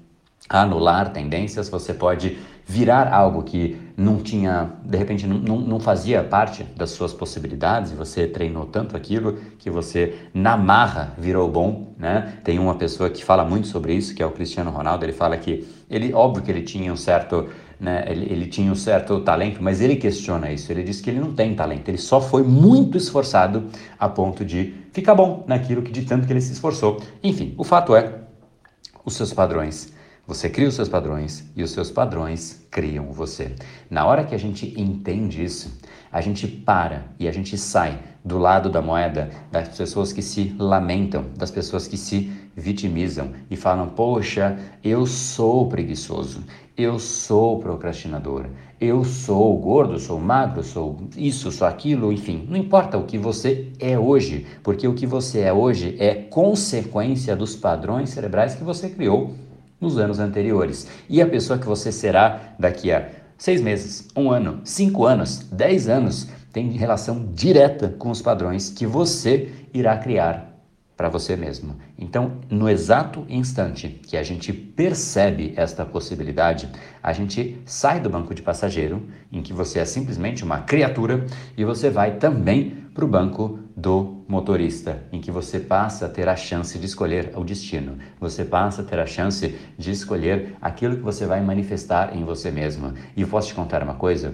anular 0.47 1.11
tendências, 1.11 1.69
você 1.69 1.93
pode 1.93 2.37
virar 2.65 3.13
algo 3.13 3.43
que 3.43 3.77
não 3.95 4.17
tinha, 4.17 4.71
de 4.83 4.97
repente, 4.97 5.27
não, 5.27 5.59
não 5.59 5.79
fazia 5.79 6.23
parte 6.23 6.63
das 6.75 6.89
suas 6.89 7.13
possibilidades, 7.13 7.91
e 7.91 7.95
você 7.95 8.27
treinou 8.27 8.65
tanto 8.65 8.97
aquilo 8.97 9.37
que 9.59 9.69
você, 9.69 10.15
na 10.33 10.57
marra, 10.57 11.13
virou 11.17 11.49
bom, 11.49 11.93
né? 11.97 12.39
Tem 12.43 12.57
uma 12.57 12.75
pessoa 12.75 13.09
que 13.09 13.23
fala 13.23 13.45
muito 13.45 13.67
sobre 13.67 13.93
isso, 13.93 14.15
que 14.15 14.21
é 14.21 14.25
o 14.25 14.31
Cristiano 14.31 14.71
Ronaldo, 14.71 15.05
ele 15.05 15.13
fala 15.13 15.37
que, 15.37 15.67
ele, 15.89 16.11
óbvio 16.11 16.43
que 16.43 16.51
ele 16.51 16.63
tinha 16.63 16.91
um 16.91 16.97
certo, 16.97 17.47
né, 17.79 18.03
ele, 18.07 18.25
ele 18.25 18.47
tinha 18.47 18.71
um 18.71 18.75
certo 18.75 19.21
talento, 19.21 19.61
mas 19.61 19.79
ele 19.79 19.95
questiona 19.95 20.51
isso, 20.51 20.71
ele 20.71 20.83
diz 20.83 20.99
que 20.99 21.09
ele 21.09 21.19
não 21.19 21.33
tem 21.33 21.53
talento, 21.53 21.87
ele 21.87 21.99
só 21.99 22.19
foi 22.19 22.43
muito 22.43 22.97
esforçado 22.97 23.69
a 23.97 24.09
ponto 24.09 24.43
de 24.43 24.73
ficar 24.91 25.13
bom 25.13 25.45
naquilo 25.47 25.83
que 25.83 25.91
de 25.91 26.01
tanto 26.01 26.25
que 26.25 26.33
ele 26.33 26.41
se 26.41 26.51
esforçou. 26.51 26.97
Enfim, 27.23 27.53
o 27.57 27.63
fato 27.63 27.95
é, 27.95 28.21
os 29.05 29.13
seus 29.13 29.31
padrões 29.31 29.94
você 30.27 30.49
cria 30.49 30.67
os 30.67 30.73
seus 30.73 30.89
padrões 30.89 31.49
e 31.55 31.61
os 31.61 31.71
seus 31.71 31.91
padrões 31.91 32.65
criam 32.71 33.11
você. 33.11 33.53
Na 33.89 34.05
hora 34.05 34.23
que 34.23 34.33
a 34.33 34.39
gente 34.39 34.73
entende 34.79 35.43
isso, 35.43 35.79
a 36.11 36.19
gente 36.19 36.47
para 36.47 37.05
e 37.19 37.27
a 37.27 37.31
gente 37.31 37.57
sai 37.57 37.99
do 38.23 38.39
lado 38.39 38.69
da 38.69 38.81
moeda 38.81 39.29
das 39.51 39.77
pessoas 39.77 40.11
que 40.11 40.23
se 40.23 40.55
lamentam, 40.57 41.25
das 41.37 41.51
pessoas 41.51 41.87
que 41.87 41.95
se 41.95 42.31
vitimizam 42.55 43.33
e 43.51 43.55
falam: 43.55 43.89
Poxa, 43.89 44.57
eu 44.83 45.05
sou 45.05 45.69
preguiçoso, 45.69 46.43
eu 46.75 46.97
sou 46.97 47.59
procrastinador, 47.59 48.47
eu 48.81 49.03
sou 49.03 49.55
gordo, 49.59 49.99
sou 49.99 50.19
magro, 50.19 50.63
sou 50.63 50.97
isso, 51.15 51.51
sou 51.51 51.67
aquilo, 51.67 52.11
enfim, 52.11 52.47
não 52.49 52.57
importa 52.57 52.97
o 52.97 53.05
que 53.05 53.17
você 53.19 53.71
é 53.79 53.99
hoje, 53.99 54.47
porque 54.63 54.87
o 54.87 54.95
que 54.95 55.05
você 55.05 55.41
é 55.41 55.53
hoje 55.53 55.95
é 55.99 56.15
consequência 56.15 57.35
dos 57.35 57.55
padrões 57.55 58.09
cerebrais 58.09 58.55
que 58.55 58.63
você 58.63 58.89
criou 58.89 59.44
nos 59.79 59.97
anos 59.97 60.19
anteriores. 60.19 60.87
E 61.09 61.21
a 61.21 61.27
pessoa 61.27 61.59
que 61.59 61.65
você 61.65 61.91
será 61.91 62.55
daqui 62.59 62.91
a 62.91 63.09
seis 63.37 63.61
meses, 63.61 64.07
um 64.15 64.31
ano, 64.31 64.61
cinco 64.63 65.05
anos, 65.05 65.39
dez 65.51 65.89
anos, 65.89 66.27
tem 66.51 66.71
relação 66.71 67.29
direta 67.33 67.89
com 67.89 68.09
os 68.09 68.21
padrões 68.21 68.69
que 68.69 68.85
você 68.85 69.51
irá 69.73 69.97
criar 69.97 70.55
para 70.95 71.09
você 71.09 71.35
mesmo. 71.35 71.75
Então, 71.99 72.39
no 72.49 72.69
exato 72.69 73.25
instante 73.27 73.89
que 73.89 74.15
a 74.15 74.23
gente 74.23 74.53
percebe 74.53 75.53
esta 75.57 75.85
possibilidade, 75.85 76.69
a 77.03 77.11
gente 77.11 77.61
sai 77.65 77.99
do 77.99 78.09
banco 78.09 78.33
de 78.33 78.41
passageiro, 78.41 79.05
em 79.31 79.41
que 79.41 79.51
você 79.51 79.79
é 79.79 79.85
simplesmente 79.85 80.43
uma 80.43 80.59
criatura, 80.61 81.25
e 81.57 81.65
você 81.65 81.89
vai 81.89 82.15
também 82.15 82.84
para 82.95 83.03
o 83.03 83.09
banco 83.09 83.59
do 83.75 84.23
motorista, 84.25 85.03
em 85.11 85.19
que 85.19 85.29
você 85.29 85.59
passa 85.59 86.05
a 86.05 86.09
ter 86.09 86.29
a 86.29 86.35
chance 86.37 86.79
de 86.79 86.85
escolher 86.85 87.33
o 87.35 87.43
destino, 87.43 87.97
você 88.17 88.45
passa 88.45 88.81
a 88.81 88.85
ter 88.85 88.97
a 88.97 89.05
chance 89.05 89.53
de 89.77 89.91
escolher 89.91 90.55
aquilo 90.61 90.95
que 90.95 91.01
você 91.01 91.25
vai 91.25 91.41
manifestar 91.41 92.15
em 92.15 92.23
você 92.23 92.49
mesmo. 92.49 92.93
E 93.13 93.21
eu 93.21 93.27
posso 93.27 93.49
te 93.49 93.53
contar 93.53 93.83
uma 93.83 93.95
coisa? 93.95 94.33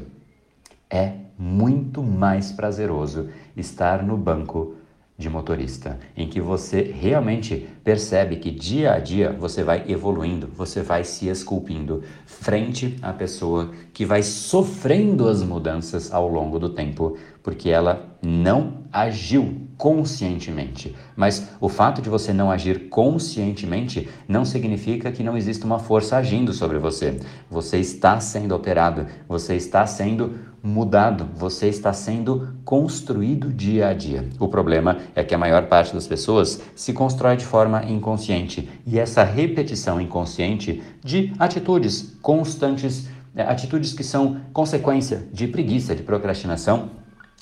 É 0.87 1.13
muito 1.39 2.03
mais 2.03 2.51
prazeroso 2.51 3.29
estar 3.57 4.03
no 4.03 4.15
banco 4.15 4.75
de 5.21 5.29
motorista, 5.29 5.99
em 6.17 6.27
que 6.27 6.41
você 6.41 6.81
realmente 6.81 7.69
percebe 7.83 8.37
que 8.37 8.51
dia 8.51 8.93
a 8.93 8.99
dia 8.99 9.31
você 9.31 9.63
vai 9.63 9.85
evoluindo, 9.87 10.47
você 10.47 10.81
vai 10.81 11.03
se 11.03 11.29
esculpindo 11.29 12.03
frente 12.25 12.97
à 13.01 13.13
pessoa 13.13 13.71
que 13.93 14.05
vai 14.05 14.23
sofrendo 14.23 15.29
as 15.29 15.43
mudanças 15.43 16.11
ao 16.11 16.27
longo 16.27 16.59
do 16.59 16.69
tempo, 16.69 17.17
porque 17.43 17.69
ela 17.69 18.17
não 18.21 18.81
agiu 18.91 19.67
conscientemente. 19.77 20.95
Mas 21.15 21.49
o 21.59 21.67
fato 21.67 22.01
de 22.01 22.09
você 22.09 22.31
não 22.31 22.51
agir 22.51 22.89
conscientemente 22.89 24.07
não 24.27 24.45
significa 24.45 25.11
que 25.11 25.23
não 25.23 25.35
existe 25.35 25.65
uma 25.65 25.79
força 25.79 26.17
agindo 26.17 26.53
sobre 26.53 26.77
você. 26.77 27.19
Você 27.49 27.77
está 27.77 28.19
sendo 28.19 28.53
alterado, 28.53 29.07
você 29.27 29.55
está 29.55 29.87
sendo 29.87 30.35
mudado, 30.63 31.27
você 31.35 31.67
está 31.67 31.91
sendo 31.91 32.55
construído 32.63 33.51
dia 33.51 33.87
a 33.87 33.93
dia. 33.93 34.27
O 34.39 34.47
problema 34.47 34.97
é 35.15 35.23
que 35.23 35.33
a 35.33 35.37
maior 35.37 35.67
parte 35.67 35.93
das 35.93 36.07
pessoas 36.07 36.61
se 36.75 36.93
constrói 36.93 37.35
de 37.35 37.45
forma 37.45 37.83
inconsciente 37.85 38.69
e 38.85 38.99
essa 38.99 39.23
repetição 39.23 39.99
inconsciente 39.99 40.81
de 41.03 41.33
atitudes 41.39 42.15
constantes, 42.21 43.09
é, 43.35 43.43
atitudes 43.43 43.93
que 43.93 44.03
são 44.03 44.41
consequência 44.53 45.27
de 45.31 45.47
preguiça, 45.47 45.95
de 45.95 46.03
procrastinação, 46.03 46.89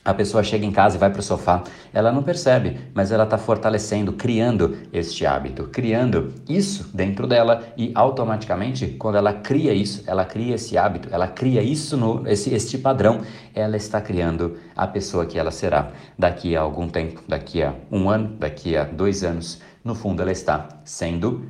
a 0.04 0.14
pessoa 0.14 0.42
chega 0.44 0.66
em 0.66 0.72
casa 0.72 0.96
e 0.96 1.00
vai 1.00 1.10
para 1.10 1.20
o 1.20 1.24
sofá, 1.24 1.62
ela 1.94 2.12
não 2.12 2.24
percebe, 2.24 2.80
mas 2.94 3.12
ela 3.12 3.26
está 3.26 3.38
fortalecendo, 3.38 4.14
criando 4.14 4.78
este 4.94 5.26
hábito, 5.26 5.66
criando 5.66 6.34
isso 6.48 6.90
dentro 6.94 7.28
dela 7.28 7.64
e 7.76 7.92
automaticamente, 7.94 8.88
quando 8.88 9.18
ela 9.18 9.34
cria 9.34 9.74
isso, 9.74 10.04
ela 10.08 10.24
cria 10.24 10.56
esse 10.56 10.78
hábito, 10.78 11.10
ela 11.12 11.28
cria 11.28 11.62
isso, 11.62 11.98
no, 11.98 12.26
esse, 12.28 12.54
este 12.54 12.78
padrão, 12.78 13.22
ela 13.54 13.76
está 13.76 14.00
criando 14.00 14.58
a 14.76 14.88
pessoa 14.88 15.26
que 15.26 15.38
ela 15.38 15.52
será 15.52 15.92
daqui 16.18 16.56
a 16.56 16.62
algum 16.62 16.88
tempo, 16.88 17.22
daqui 17.28 17.62
a 17.62 17.74
um 17.92 18.10
ano, 18.10 18.36
daqui 18.40 18.78
a 18.78 18.86
dois 18.86 19.24
anos. 19.24 19.62
No 19.84 19.94
fundo, 19.94 20.22
ela 20.22 20.32
está 20.32 20.70
sendo 20.86 21.46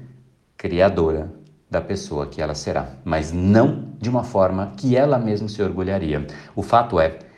criadora 0.57 1.31
da 1.69 1.81
pessoa 1.81 2.25
que 2.25 2.41
ela 2.41 2.55
será, 2.55 2.93
mas 3.05 3.31
não 3.31 3.93
de 3.99 4.09
uma 4.09 4.23
forma 4.23 4.73
que 4.75 4.95
ela 4.95 5.19
mesma 5.19 5.47
se 5.47 5.61
orgulharia. 5.61 6.25
O 6.55 6.63
fato 6.63 6.99
é 6.99 7.28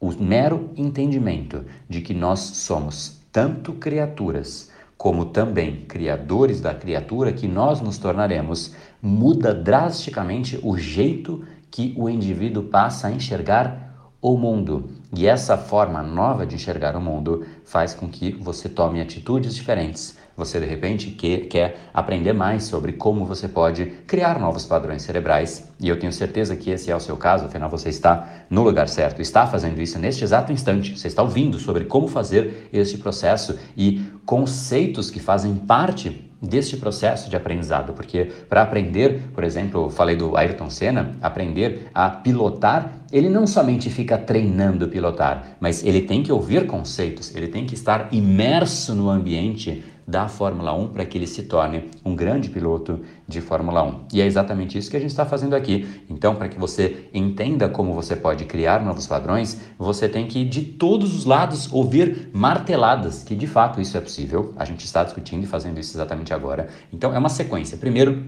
o 0.00 0.10
mero 0.12 0.70
entendimento 0.76 1.64
de 1.88 2.00
que 2.00 2.14
nós 2.14 2.40
somos 2.40 3.20
tanto 3.30 3.74
criaturas 3.74 4.70
como 4.96 5.26
também 5.26 5.84
criadores 5.86 6.60
da 6.60 6.74
criatura 6.74 7.32
que 7.32 7.46
nós 7.46 7.80
nos 7.80 7.98
tornaremos 7.98 8.74
muda 9.00 9.54
drasticamente 9.54 10.58
o 10.62 10.76
jeito 10.76 11.44
que 11.70 11.94
o 11.96 12.08
indivíduo 12.08 12.64
passa 12.64 13.08
a 13.08 13.12
enxergar 13.12 14.14
o 14.20 14.36
mundo. 14.36 14.90
E 15.16 15.26
essa 15.26 15.56
forma 15.56 16.02
nova 16.02 16.44
de 16.44 16.56
enxergar 16.56 16.96
o 16.96 17.00
mundo 17.00 17.46
faz 17.64 17.94
com 17.94 18.08
que 18.08 18.32
você 18.32 18.68
tome 18.68 19.00
atitudes 19.00 19.54
diferentes, 19.54 20.18
você 20.40 20.58
de 20.58 20.66
repente 20.66 21.10
quer, 21.10 21.40
quer 21.46 21.76
aprender 21.92 22.32
mais 22.32 22.64
sobre 22.64 22.94
como 22.94 23.24
você 23.24 23.46
pode 23.46 23.86
criar 24.06 24.40
novos 24.40 24.64
padrões 24.64 25.02
cerebrais, 25.02 25.70
e 25.78 25.88
eu 25.88 25.98
tenho 25.98 26.12
certeza 26.12 26.56
que 26.56 26.70
esse 26.70 26.90
é 26.90 26.96
o 26.96 27.00
seu 27.00 27.16
caso, 27.16 27.44
afinal 27.44 27.68
você 27.68 27.90
está 27.90 28.44
no 28.48 28.62
lugar 28.62 28.88
certo, 28.88 29.20
está 29.20 29.46
fazendo 29.46 29.80
isso 29.80 29.98
neste 29.98 30.24
exato 30.24 30.52
instante, 30.52 30.98
você 30.98 31.08
está 31.08 31.22
ouvindo 31.22 31.58
sobre 31.58 31.84
como 31.84 32.08
fazer 32.08 32.68
este 32.72 32.96
processo 32.98 33.58
e 33.76 34.02
conceitos 34.24 35.10
que 35.10 35.20
fazem 35.20 35.54
parte 35.54 36.30
deste 36.40 36.76
processo 36.76 37.28
de 37.28 37.36
aprendizado, 37.36 37.92
porque 37.92 38.24
para 38.48 38.62
aprender, 38.62 39.24
por 39.34 39.44
exemplo, 39.44 39.90
falei 39.90 40.16
do 40.16 40.36
Ayrton 40.36 40.70
Senna, 40.70 41.16
aprender 41.20 41.88
a 41.92 42.08
pilotar, 42.08 42.92
ele 43.12 43.28
não 43.28 43.46
somente 43.46 43.90
fica 43.90 44.16
treinando 44.16 44.88
pilotar, 44.88 45.56
mas 45.60 45.84
ele 45.84 46.00
tem 46.00 46.22
que 46.22 46.32
ouvir 46.32 46.66
conceitos, 46.66 47.34
ele 47.36 47.48
tem 47.48 47.66
que 47.66 47.74
estar 47.74 48.08
imerso 48.10 48.94
no 48.94 49.10
ambiente 49.10 49.84
da 50.10 50.28
Fórmula 50.28 50.74
1 50.74 50.88
para 50.88 51.04
que 51.04 51.16
ele 51.16 51.26
se 51.26 51.44
torne 51.44 51.88
um 52.04 52.16
grande 52.16 52.50
piloto 52.50 53.00
de 53.28 53.40
Fórmula 53.40 53.82
1. 53.82 54.00
E 54.12 54.20
é 54.20 54.26
exatamente 54.26 54.76
isso 54.76 54.90
que 54.90 54.96
a 54.96 55.00
gente 55.00 55.10
está 55.10 55.24
fazendo 55.24 55.54
aqui. 55.54 55.88
Então, 56.10 56.34
para 56.34 56.48
que 56.48 56.58
você 56.58 57.08
entenda 57.14 57.68
como 57.68 57.94
você 57.94 58.16
pode 58.16 58.44
criar 58.44 58.82
novos 58.82 59.06
padrões, 59.06 59.60
você 59.78 60.08
tem 60.08 60.26
que, 60.26 60.44
de 60.44 60.62
todos 60.62 61.14
os 61.14 61.24
lados, 61.24 61.72
ouvir 61.72 62.28
marteladas 62.32 63.22
que 63.22 63.36
de 63.36 63.46
fato 63.46 63.80
isso 63.80 63.96
é 63.96 64.00
possível. 64.00 64.52
A 64.56 64.64
gente 64.64 64.84
está 64.84 65.04
discutindo 65.04 65.44
e 65.44 65.46
fazendo 65.46 65.78
isso 65.78 65.96
exatamente 65.96 66.34
agora. 66.34 66.68
Então, 66.92 67.14
é 67.14 67.18
uma 67.18 67.28
sequência. 67.28 67.78
Primeiro, 67.78 68.24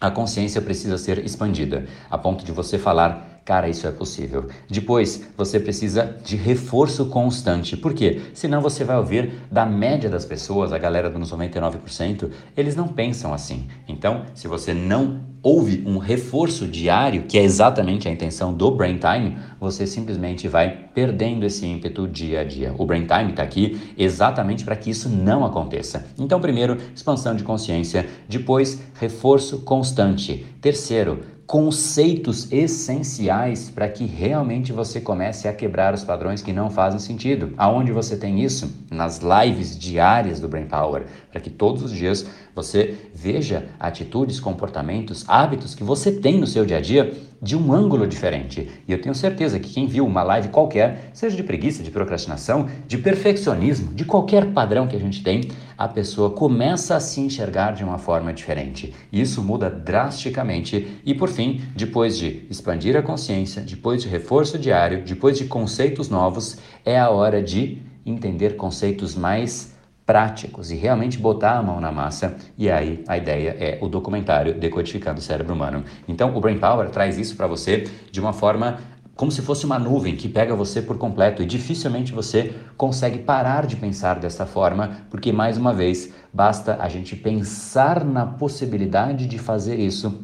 a 0.00 0.10
consciência 0.10 0.60
precisa 0.60 0.98
ser 0.98 1.24
expandida, 1.24 1.86
a 2.10 2.18
ponto 2.18 2.44
de 2.44 2.52
você 2.52 2.78
falar 2.78 3.33
Cara, 3.44 3.68
isso 3.68 3.86
é 3.86 3.90
possível. 3.90 4.48
Depois, 4.70 5.28
você 5.36 5.60
precisa 5.60 6.16
de 6.24 6.34
reforço 6.34 7.06
constante. 7.06 7.76
Por 7.76 7.92
quê? 7.92 8.22
Senão 8.32 8.62
você 8.62 8.84
vai 8.84 8.96
ouvir 8.96 9.34
da 9.50 9.66
média 9.66 10.08
das 10.08 10.24
pessoas, 10.24 10.72
a 10.72 10.78
galera 10.78 11.10
dos 11.10 11.30
99%, 11.30 12.30
eles 12.56 12.74
não 12.74 12.88
pensam 12.88 13.34
assim. 13.34 13.68
Então, 13.86 14.22
se 14.34 14.48
você 14.48 14.72
não 14.72 15.20
ouve 15.42 15.84
um 15.86 15.98
reforço 15.98 16.66
diário, 16.66 17.24
que 17.24 17.38
é 17.38 17.42
exatamente 17.42 18.08
a 18.08 18.10
intenção 18.10 18.54
do 18.54 18.70
Brain 18.70 18.98
Time, 18.98 19.36
você 19.60 19.86
simplesmente 19.86 20.48
vai 20.48 20.88
perdendo 20.94 21.44
esse 21.44 21.66
ímpeto 21.66 22.08
dia 22.08 22.40
a 22.40 22.44
dia. 22.44 22.74
O 22.78 22.86
Brain 22.86 23.06
Time 23.06 23.32
está 23.32 23.42
aqui 23.42 23.92
exatamente 23.98 24.64
para 24.64 24.74
que 24.74 24.88
isso 24.88 25.06
não 25.06 25.44
aconteça. 25.44 26.06
Então, 26.18 26.40
primeiro, 26.40 26.78
expansão 26.94 27.36
de 27.36 27.44
consciência, 27.44 28.06
depois, 28.26 28.82
reforço 28.98 29.60
constante. 29.60 30.46
Terceiro, 30.62 31.33
conceitos 31.46 32.50
essenciais 32.50 33.70
para 33.70 33.88
que 33.88 34.04
realmente 34.04 34.72
você 34.72 35.00
comece 35.00 35.46
a 35.46 35.52
quebrar 35.52 35.92
os 35.92 36.02
padrões 36.02 36.42
que 36.42 36.52
não 36.52 36.70
fazem 36.70 36.98
sentido. 36.98 37.52
Aonde 37.56 37.92
você 37.92 38.16
tem 38.16 38.42
isso? 38.42 38.72
Nas 38.90 39.20
lives 39.20 39.78
diárias 39.78 40.40
do 40.40 40.48
Brain 40.48 40.66
Power, 40.66 41.06
para 41.34 41.40
que 41.40 41.50
todos 41.50 41.82
os 41.82 41.90
dias 41.90 42.24
você 42.54 42.94
veja 43.12 43.66
atitudes, 43.80 44.38
comportamentos, 44.38 45.24
hábitos 45.26 45.74
que 45.74 45.82
você 45.82 46.12
tem 46.12 46.38
no 46.38 46.46
seu 46.46 46.64
dia 46.64 46.76
a 46.76 46.80
dia 46.80 47.12
de 47.42 47.56
um 47.56 47.72
ângulo 47.72 48.06
diferente. 48.06 48.70
E 48.86 48.92
eu 48.92 49.02
tenho 49.02 49.16
certeza 49.16 49.58
que 49.58 49.74
quem 49.74 49.88
viu 49.88 50.06
uma 50.06 50.22
live 50.22 50.50
qualquer, 50.50 51.10
seja 51.12 51.34
de 51.34 51.42
preguiça, 51.42 51.82
de 51.82 51.90
procrastinação, 51.90 52.68
de 52.86 52.96
perfeccionismo, 52.98 53.92
de 53.92 54.04
qualquer 54.04 54.52
padrão 54.52 54.86
que 54.86 54.94
a 54.94 54.98
gente 55.00 55.24
tem, 55.24 55.48
a 55.76 55.88
pessoa 55.88 56.30
começa 56.30 56.94
a 56.94 57.00
se 57.00 57.20
enxergar 57.20 57.72
de 57.72 57.82
uma 57.82 57.98
forma 57.98 58.32
diferente. 58.32 58.94
Isso 59.12 59.42
muda 59.42 59.68
drasticamente 59.68 61.00
e, 61.04 61.14
por 61.14 61.28
fim, 61.28 61.62
depois 61.74 62.16
de 62.16 62.46
expandir 62.48 62.96
a 62.96 63.02
consciência, 63.02 63.60
depois 63.60 64.02
de 64.02 64.08
reforço 64.08 64.56
diário, 64.56 65.02
depois 65.04 65.36
de 65.36 65.46
conceitos 65.46 66.08
novos, 66.08 66.58
é 66.84 66.96
a 66.96 67.10
hora 67.10 67.42
de 67.42 67.82
entender 68.06 68.54
conceitos 68.54 69.16
mais 69.16 69.73
práticos 70.06 70.70
e 70.70 70.74
realmente 70.74 71.18
botar 71.18 71.58
a 71.58 71.62
mão 71.62 71.80
na 71.80 71.90
massa. 71.90 72.36
E 72.58 72.70
aí 72.70 73.02
a 73.08 73.16
ideia 73.16 73.56
é 73.58 73.78
o 73.80 73.88
documentário 73.88 74.54
Decodificando 74.54 75.18
o 75.18 75.22
Cérebro 75.22 75.54
Humano. 75.54 75.84
Então 76.06 76.36
o 76.36 76.40
Brain 76.40 76.58
Power 76.58 76.90
traz 76.90 77.18
isso 77.18 77.36
para 77.36 77.46
você 77.46 77.88
de 78.10 78.20
uma 78.20 78.32
forma 78.32 78.78
como 79.16 79.30
se 79.30 79.42
fosse 79.42 79.64
uma 79.64 79.78
nuvem 79.78 80.16
que 80.16 80.28
pega 80.28 80.56
você 80.56 80.82
por 80.82 80.98
completo 80.98 81.42
e 81.42 81.46
dificilmente 81.46 82.12
você 82.12 82.52
consegue 82.76 83.18
parar 83.18 83.64
de 83.64 83.76
pensar 83.76 84.18
dessa 84.18 84.44
forma, 84.44 85.02
porque 85.08 85.32
mais 85.32 85.56
uma 85.56 85.72
vez 85.72 86.12
basta 86.32 86.76
a 86.80 86.88
gente 86.88 87.14
pensar 87.14 88.04
na 88.04 88.26
possibilidade 88.26 89.26
de 89.26 89.38
fazer 89.38 89.78
isso 89.78 90.23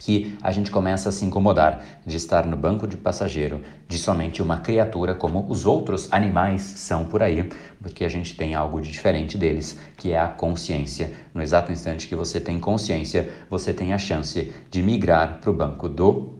que 0.00 0.36
a 0.42 0.52
gente 0.52 0.70
começa 0.70 1.08
a 1.08 1.12
se 1.12 1.24
incomodar 1.24 1.82
de 2.04 2.16
estar 2.16 2.46
no 2.46 2.56
banco 2.56 2.86
de 2.86 2.96
passageiro 2.96 3.62
de 3.88 3.98
somente 3.98 4.42
uma 4.42 4.58
criatura 4.58 5.14
como 5.14 5.46
os 5.48 5.66
outros 5.66 6.12
animais 6.12 6.62
são 6.62 7.04
por 7.04 7.22
aí, 7.22 7.48
porque 7.80 8.04
a 8.04 8.08
gente 8.08 8.36
tem 8.36 8.54
algo 8.54 8.80
de 8.80 8.90
diferente 8.90 9.38
deles, 9.38 9.78
que 9.96 10.12
é 10.12 10.18
a 10.18 10.28
consciência. 10.28 11.12
No 11.32 11.42
exato 11.42 11.72
instante 11.72 12.08
que 12.08 12.16
você 12.16 12.40
tem 12.40 12.58
consciência, 12.58 13.30
você 13.48 13.72
tem 13.72 13.92
a 13.92 13.98
chance 13.98 14.52
de 14.70 14.82
migrar 14.82 15.38
para 15.40 15.50
o 15.50 15.54
banco 15.54 15.88
do 15.88 16.38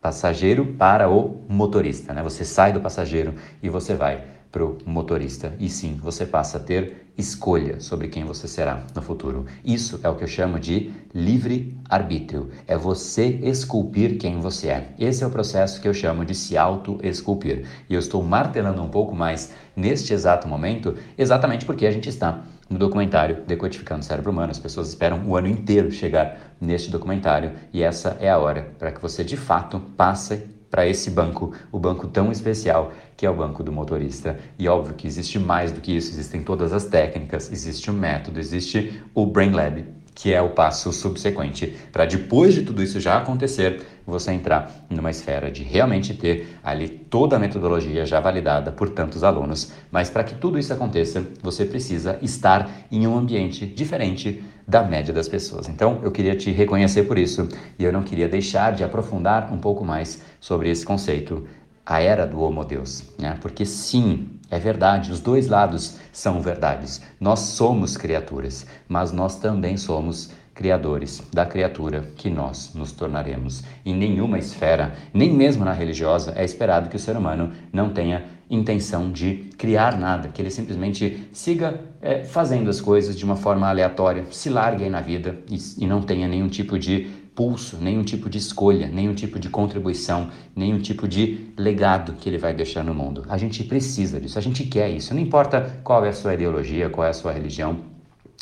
passageiro 0.00 0.74
para 0.78 1.08
o 1.10 1.44
motorista, 1.48 2.12
né? 2.12 2.22
Você 2.22 2.44
sai 2.44 2.72
do 2.72 2.80
passageiro 2.80 3.34
e 3.62 3.68
você 3.68 3.94
vai 3.94 4.35
para 4.56 4.64
o 4.64 4.78
motorista. 4.86 5.52
E 5.60 5.68
sim, 5.68 5.98
você 6.02 6.24
passa 6.24 6.56
a 6.56 6.60
ter 6.60 7.08
escolha 7.18 7.78
sobre 7.78 8.08
quem 8.08 8.24
você 8.24 8.48
será 8.48 8.84
no 8.94 9.02
futuro. 9.02 9.44
Isso 9.62 10.00
é 10.02 10.08
o 10.08 10.14
que 10.14 10.24
eu 10.24 10.28
chamo 10.28 10.58
de 10.58 10.92
livre 11.14 11.76
arbítrio. 11.90 12.48
É 12.66 12.74
você 12.74 13.26
esculpir 13.42 14.16
quem 14.16 14.40
você 14.40 14.68
é. 14.68 14.94
Esse 14.98 15.22
é 15.22 15.26
o 15.26 15.30
processo 15.30 15.78
que 15.78 15.86
eu 15.86 15.92
chamo 15.92 16.24
de 16.24 16.34
se 16.34 16.56
auto-esculpir. 16.56 17.66
E 17.86 17.92
eu 17.92 18.00
estou 18.00 18.22
martelando 18.22 18.82
um 18.82 18.88
pouco 18.88 19.14
mais 19.14 19.52
neste 19.76 20.14
exato 20.14 20.48
momento, 20.48 20.96
exatamente 21.18 21.66
porque 21.66 21.86
a 21.86 21.90
gente 21.90 22.08
está 22.08 22.42
no 22.70 22.78
documentário 22.78 23.42
Decodificando 23.46 24.00
o 24.00 24.04
Cérebro 24.04 24.32
Humano. 24.32 24.52
As 24.52 24.58
pessoas 24.58 24.88
esperam 24.88 25.22
o 25.28 25.36
ano 25.36 25.48
inteiro 25.48 25.90
chegar 25.90 26.56
neste 26.58 26.90
documentário 26.90 27.52
e 27.74 27.82
essa 27.82 28.16
é 28.20 28.30
a 28.30 28.38
hora 28.38 28.74
para 28.78 28.90
que 28.90 29.02
você 29.02 29.22
de 29.22 29.36
fato 29.36 29.78
passe 29.98 30.55
para 30.70 30.86
esse 30.86 31.10
banco, 31.10 31.52
o 31.70 31.78
banco 31.78 32.06
tão 32.06 32.30
especial 32.32 32.92
que 33.16 33.24
é 33.24 33.30
o 33.30 33.34
banco 33.34 33.62
do 33.62 33.72
motorista. 33.72 34.38
E 34.58 34.68
óbvio 34.68 34.94
que 34.94 35.06
existe 35.06 35.38
mais 35.38 35.72
do 35.72 35.80
que 35.80 35.96
isso, 35.96 36.10
existem 36.10 36.42
todas 36.42 36.72
as 36.72 36.84
técnicas, 36.84 37.50
existe 37.50 37.90
o 37.90 37.94
método, 37.94 38.38
existe 38.38 39.02
o 39.14 39.26
Brain 39.26 39.52
Lab, 39.52 39.84
que 40.16 40.32
é 40.32 40.40
o 40.40 40.48
passo 40.48 40.90
subsequente 40.92 41.76
para 41.92 42.06
depois 42.06 42.54
de 42.54 42.62
tudo 42.62 42.82
isso 42.82 42.98
já 42.98 43.18
acontecer, 43.18 43.82
você 44.06 44.32
entrar 44.32 44.86
numa 44.88 45.10
esfera 45.10 45.50
de 45.50 45.62
realmente 45.62 46.14
ter 46.14 46.56
ali 46.64 46.88
toda 46.88 47.36
a 47.36 47.38
metodologia 47.38 48.06
já 48.06 48.18
validada 48.18 48.72
por 48.72 48.88
tantos 48.88 49.22
alunos. 49.22 49.72
Mas 49.90 50.08
para 50.08 50.24
que 50.24 50.34
tudo 50.34 50.58
isso 50.58 50.72
aconteça, 50.72 51.22
você 51.42 51.66
precisa 51.66 52.18
estar 52.22 52.70
em 52.90 53.06
um 53.06 53.16
ambiente 53.16 53.66
diferente 53.66 54.42
da 54.66 54.82
média 54.82 55.12
das 55.12 55.28
pessoas. 55.28 55.68
Então, 55.68 56.00
eu 56.02 56.10
queria 56.10 56.34
te 56.34 56.50
reconhecer 56.50 57.02
por 57.02 57.18
isso 57.18 57.46
e 57.78 57.84
eu 57.84 57.92
não 57.92 58.02
queria 58.02 58.26
deixar 58.26 58.72
de 58.72 58.82
aprofundar 58.82 59.52
um 59.52 59.58
pouco 59.58 59.84
mais 59.84 60.22
sobre 60.40 60.70
esse 60.70 60.84
conceito, 60.84 61.46
a 61.84 62.00
era 62.00 62.26
do 62.26 62.40
Homo 62.40 62.64
Deus, 62.64 63.04
né? 63.18 63.38
Porque 63.40 63.66
sim, 63.66 64.35
é 64.50 64.58
verdade, 64.58 65.10
os 65.10 65.20
dois 65.20 65.48
lados 65.48 65.96
são 66.12 66.40
verdades. 66.40 67.02
Nós 67.20 67.40
somos 67.40 67.96
criaturas, 67.96 68.66
mas 68.88 69.10
nós 69.12 69.36
também 69.36 69.76
somos 69.76 70.30
criadores 70.54 71.22
da 71.32 71.44
criatura 71.44 72.08
que 72.16 72.30
nós 72.30 72.72
nos 72.74 72.90
tornaremos. 72.90 73.62
Em 73.84 73.94
nenhuma 73.94 74.38
esfera, 74.38 74.94
nem 75.12 75.32
mesmo 75.32 75.64
na 75.64 75.72
religiosa, 75.72 76.32
é 76.34 76.44
esperado 76.44 76.88
que 76.88 76.96
o 76.96 76.98
ser 76.98 77.16
humano 77.16 77.52
não 77.72 77.90
tenha 77.90 78.24
intenção 78.48 79.10
de 79.10 79.50
criar 79.58 79.98
nada, 79.98 80.28
que 80.28 80.40
ele 80.40 80.50
simplesmente 80.50 81.28
siga 81.32 81.80
é, 82.00 82.22
fazendo 82.24 82.70
as 82.70 82.80
coisas 82.80 83.18
de 83.18 83.24
uma 83.24 83.36
forma 83.36 83.68
aleatória, 83.68 84.24
se 84.30 84.48
largue 84.48 84.88
na 84.88 85.00
vida 85.00 85.36
e, 85.50 85.58
e 85.78 85.86
não 85.86 86.00
tenha 86.00 86.28
nenhum 86.28 86.48
tipo 86.48 86.78
de 86.78 87.10
pulso, 87.36 87.76
nenhum 87.76 88.02
tipo 88.02 88.30
de 88.30 88.38
escolha, 88.38 88.88
nenhum 88.88 89.14
tipo 89.14 89.38
de 89.38 89.50
contribuição, 89.50 90.30
nenhum 90.56 90.80
tipo 90.80 91.06
de 91.06 91.52
legado 91.56 92.14
que 92.14 92.28
ele 92.28 92.38
vai 92.38 92.54
deixar 92.54 92.82
no 92.82 92.94
mundo. 92.94 93.24
A 93.28 93.36
gente 93.36 93.62
precisa 93.62 94.18
disso, 94.18 94.38
a 94.38 94.42
gente 94.42 94.64
quer 94.64 94.90
isso, 94.90 95.14
não 95.14 95.20
importa 95.20 95.78
qual 95.84 96.04
é 96.04 96.08
a 96.08 96.14
sua 96.14 96.32
ideologia, 96.32 96.88
qual 96.88 97.06
é 97.06 97.10
a 97.10 97.12
sua 97.12 97.32
religião, 97.32 97.80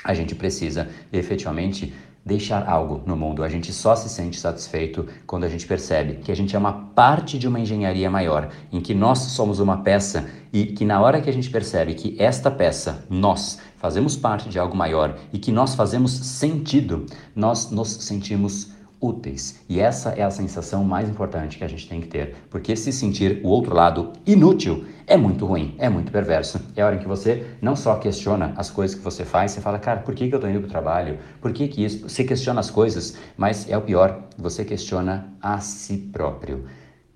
a 0.05 0.15
gente 0.15 0.35
precisa 0.35 0.89
efetivamente 1.13 1.93
deixar 2.25 2.67
algo 2.69 3.03
no 3.05 3.17
mundo. 3.17 3.43
A 3.43 3.49
gente 3.49 3.73
só 3.73 3.95
se 3.95 4.09
sente 4.09 4.41
satisfeito 4.41 5.07
quando 5.27 5.45
a 5.45 5.49
gente 5.49 5.67
percebe 5.67 6.15
que 6.17 6.33
a 6.33 6.37
gente 6.37 6.57
é 6.57 6.59
uma 6.59 6.73
parte 6.73 7.39
de 7.39 7.47
uma 7.47 7.61
engenharia 7.61 8.11
maior, 8.11 8.49
em 8.73 8.81
que 8.81 8.95
nós 8.95 9.19
somos 9.19 9.61
uma 9.61 9.79
peça 9.79 10.27
e 10.53 10.67
que 10.67 10.85
na 10.85 11.01
hora 11.03 11.21
que 11.21 11.29
a 11.29 11.33
gente 11.33 11.51
percebe 11.51 11.95
que 11.95 12.17
esta 12.19 12.51
peça, 12.51 13.05
nós, 13.11 13.59
fazemos 13.77 14.17
parte 14.17 14.49
de 14.49 14.59
algo 14.59 14.75
maior 14.75 15.19
e 15.33 15.39
que 15.39 15.53
nós 15.53 15.75
fazemos 15.75 16.13
sentido, 16.13 17.05
nós 17.37 17.71
nos 17.71 17.91
sentimos 17.91 18.73
úteis. 19.05 19.61
E 19.69 19.81
essa 19.81 20.11
é 20.11 20.23
a 20.23 20.31
sensação 20.31 20.83
mais 20.83 21.09
importante 21.09 21.59
que 21.59 21.65
a 21.65 21.69
gente 21.69 21.89
tem 21.89 22.01
que 22.01 22.07
ter, 22.07 22.37
porque 22.49 22.75
se 22.75 22.93
sentir 22.93 23.41
o 23.45 23.49
outro 23.49 23.75
lado 23.75 24.13
inútil 24.27 24.85
é 25.07 25.17
muito 25.17 25.45
ruim, 25.45 25.75
é 25.79 25.89
muito 25.89 26.11
perverso. 26.11 26.59
É 26.75 26.81
a 26.81 26.87
hora 26.87 26.97
em 26.97 26.99
que 26.99 27.07
você 27.07 27.45
não 27.61 27.77
só 27.77 27.97
questiona 27.97 28.55
as 28.57 28.71
coisas 28.71 28.97
que 28.97 29.05
você 29.05 29.25
faz, 29.25 29.53
você 29.53 29.61
fala, 29.61 29.79
cara, 29.79 30.01
por 30.01 30.15
que, 30.15 30.29
que 30.29 30.35
eu 30.35 30.41
tô 30.41 30.49
indo 30.49 30.61
pro 30.61 30.69
trabalho? 30.69 31.19
Por 31.41 31.53
que 31.53 31.69
que 31.69 31.85
isso? 31.85 32.09
Você 32.09 32.25
questiona 32.25 32.61
as 32.61 32.71
coisas, 32.71 33.19
mas 33.37 33.69
é 33.69 33.77
o 33.77 33.83
pior, 33.83 34.23
você 34.39 34.65
questiona 34.65 35.29
a 35.43 35.61
si 35.61 35.99
próprio. 35.99 36.65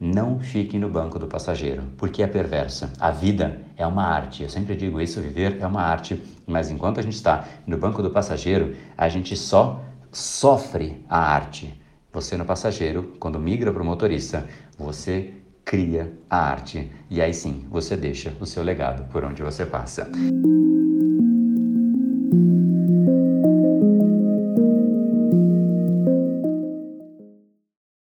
Não 0.01 0.39
fique 0.39 0.79
no 0.79 0.89
banco 0.89 1.19
do 1.19 1.27
passageiro, 1.27 1.83
porque 1.97 2.23
é 2.23 2.27
perversa. 2.27 2.93
A 3.01 3.11
vida 3.11 3.63
é 3.77 3.85
uma 3.85 4.05
arte. 4.05 4.45
Eu 4.45 4.49
sempre 4.49 4.77
digo 4.77 5.01
isso, 5.01 5.21
viver 5.21 5.59
é 5.61 5.67
uma 5.67 5.83
arte, 5.83 6.23
mas 6.47 6.71
enquanto 6.71 7.01
a 7.01 7.03
gente 7.03 7.17
está 7.17 7.49
no 7.67 7.77
banco 7.77 8.01
do 8.01 8.11
passageiro, 8.11 8.77
a 8.97 9.09
gente 9.09 9.35
só 9.37 9.83
sofre 10.13 11.05
a 11.09 11.19
arte. 11.19 11.81
Você 12.13 12.37
no 12.37 12.45
passageiro, 12.45 13.17
quando 13.21 13.39
migra 13.39 13.73
para 13.73 13.83
o 13.83 13.87
motorista, 13.87 14.47
você 14.79 15.35
cria 15.65 16.13
a 16.31 16.39
arte. 16.39 16.91
E 17.11 17.21
aí 17.21 17.35
sim, 17.35 17.67
você 17.71 17.97
deixa 17.97 18.35
o 18.41 18.47
seu 18.47 18.63
legado 18.63 19.05
por 19.11 19.25
onde 19.25 19.43
você 19.43 19.67
passa. 19.67 20.11